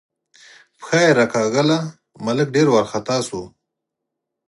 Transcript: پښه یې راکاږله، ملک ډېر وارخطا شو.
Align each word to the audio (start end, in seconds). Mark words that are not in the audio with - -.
پښه 0.79 0.97
یې 1.05 1.11
راکاږله، 1.19 1.77
ملک 2.25 2.47
ډېر 2.55 2.67
وارخطا 2.71 3.17
شو. 3.27 3.41